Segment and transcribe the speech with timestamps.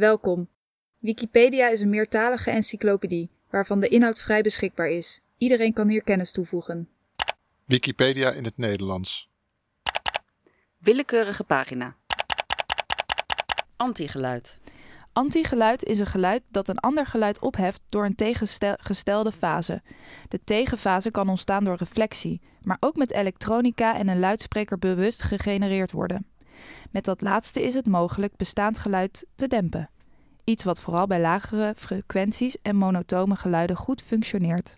[0.00, 0.48] Welkom.
[0.98, 5.20] Wikipedia is een meertalige encyclopedie, waarvan de inhoud vrij beschikbaar is.
[5.38, 6.88] Iedereen kan hier kennis toevoegen.
[7.64, 9.30] Wikipedia in het Nederlands.
[10.78, 11.96] Willekeurige pagina.
[13.76, 14.58] Antigeluid.
[15.12, 19.82] Antigeluid is een geluid dat een ander geluid opheft door een tegengestelde fase.
[20.28, 25.92] De tegenfase kan ontstaan door reflectie, maar ook met elektronica en een luidspreker bewust gegenereerd
[25.92, 26.26] worden.
[26.90, 29.90] Met dat laatste is het mogelijk bestaand geluid te dempen.
[30.44, 34.76] Iets wat vooral bij lagere frequenties en monotone geluiden goed functioneert.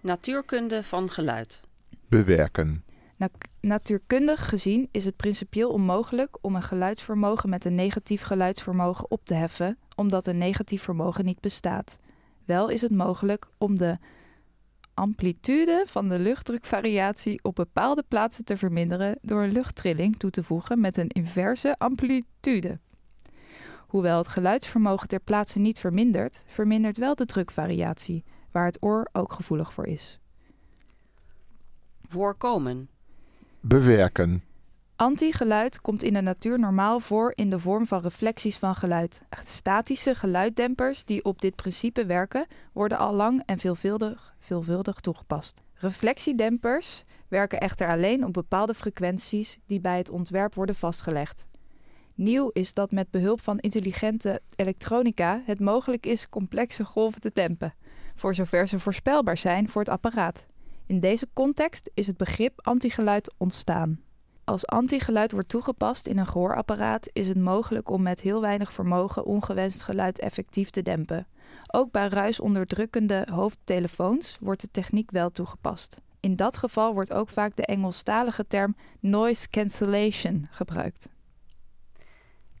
[0.00, 1.60] Natuurkunde van geluid.
[2.08, 2.84] Bewerken.
[3.16, 3.28] Na
[3.60, 9.34] natuurkundig gezien is het principieel onmogelijk om een geluidsvermogen met een negatief geluidsvermogen op te
[9.34, 11.98] heffen, omdat een negatief vermogen niet bestaat.
[12.44, 13.98] Wel is het mogelijk om de
[14.94, 20.80] amplitude van de luchtdrukvariatie op bepaalde plaatsen te verminderen door een luchttrilling toe te voegen
[20.80, 22.78] met een inverse amplitude.
[23.90, 29.32] Hoewel het geluidsvermogen ter plaatse niet vermindert, vermindert wel de drukvariatie, waar het oor ook
[29.32, 30.20] gevoelig voor is.
[32.08, 32.88] Voorkomen.
[33.60, 34.44] Bewerken.
[34.96, 39.22] Antigeluid komt in de natuur normaal voor in de vorm van reflecties van geluid.
[39.44, 45.62] Statische geluiddempers die op dit principe werken, worden al lang en veelvuldig, veelvuldig toegepast.
[45.74, 51.48] Reflectiedempers werken echter alleen op bepaalde frequenties die bij het ontwerp worden vastgelegd.
[52.20, 57.74] Nieuw is dat met behulp van intelligente elektronica het mogelijk is complexe golven te dempen,
[58.14, 60.46] voor zover ze voorspelbaar zijn voor het apparaat.
[60.86, 64.00] In deze context is het begrip antigeluid ontstaan.
[64.44, 69.24] Als antigeluid wordt toegepast in een gehoorapparaat, is het mogelijk om met heel weinig vermogen
[69.24, 71.26] ongewenst geluid effectief te dempen.
[71.72, 76.00] Ook bij ruisonderdrukkende hoofdtelefoons wordt de techniek wel toegepast.
[76.20, 81.08] In dat geval wordt ook vaak de Engelstalige term noise cancellation gebruikt.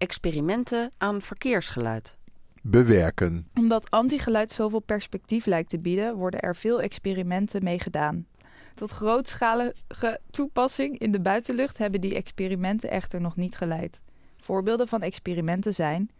[0.00, 2.16] Experimenten aan verkeersgeluid.
[2.62, 3.48] Bewerken.
[3.54, 8.26] Omdat antigeluid zoveel perspectief lijkt te bieden, worden er veel experimenten mee gedaan.
[8.74, 14.00] Tot grootschalige toepassing in de buitenlucht hebben die experimenten echter nog niet geleid.
[14.36, 16.10] Voorbeelden van experimenten zijn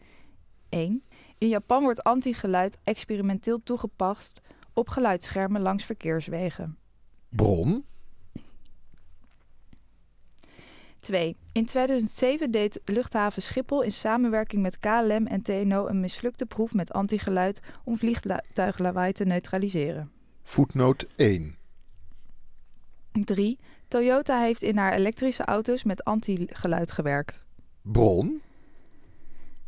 [0.68, 1.02] 1.
[1.38, 4.40] In Japan wordt antigeluid experimenteel toegepast
[4.72, 6.78] op geluidsschermen langs verkeerswegen.
[7.28, 7.84] Bron.
[11.00, 11.36] 2.
[11.52, 16.92] In 2007 deed luchthaven Schiphol in samenwerking met KLM en TNO een mislukte proef met
[16.92, 20.10] antigeluid om vliegtuiglawaai te neutraliseren.
[20.42, 21.56] Voetnoot 1.
[23.12, 23.58] 3.
[23.88, 27.44] Toyota heeft in haar elektrische auto's met antigeluid gewerkt.
[27.82, 28.40] Bron.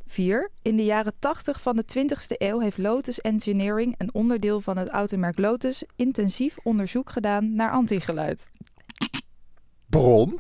[0.06, 0.50] 4.
[0.62, 4.88] In de jaren 80 van de 20ste eeuw heeft Lotus Engineering, een onderdeel van het
[4.88, 8.50] automerk Lotus, intensief onderzoek gedaan naar antigeluid.
[9.86, 10.36] Bron.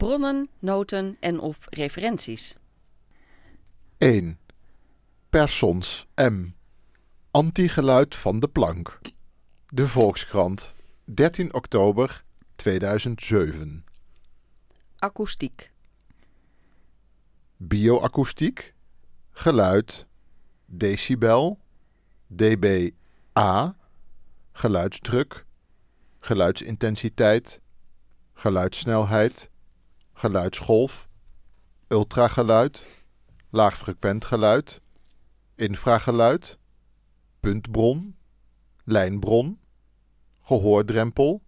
[0.00, 2.56] Bronnen, noten en of referenties.
[3.98, 4.38] 1.
[5.30, 6.46] Persons M.
[7.30, 9.00] Antigeluid van de plank.
[9.68, 10.72] De Volkskrant.
[11.14, 12.24] 13 oktober
[12.56, 13.84] 2007.
[14.98, 15.72] Akoestiek.
[17.56, 18.74] Bioakoestiek.
[19.30, 20.06] Geluid.
[20.66, 21.58] Decibel.
[22.26, 23.76] dBA.
[24.52, 25.46] Geluidsdruk.
[26.18, 27.60] Geluidsintensiteit.
[28.32, 29.49] Geluidssnelheid.
[30.20, 31.08] Geluidsgolf.
[31.88, 32.84] Ultrageluid.
[33.50, 34.80] Laagfrequent geluid.
[35.54, 36.58] Infrageluid.
[37.40, 38.16] Puntbron.
[38.84, 39.58] Lijnbron.
[40.40, 41.42] Gehoordrempel.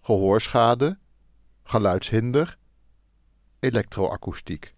[0.00, 0.98] Gehoorschade.
[1.62, 2.58] Geluidshinder.
[3.60, 4.74] Elektroakoestiek.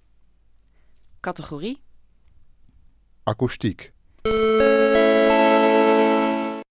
[1.20, 1.82] Categorie.
[3.22, 3.92] Akoestiek.